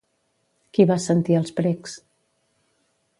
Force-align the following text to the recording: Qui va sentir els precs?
Qui 0.77 0.85
va 0.91 0.97
sentir 1.03 1.37
els 1.41 1.53
precs? 1.59 1.93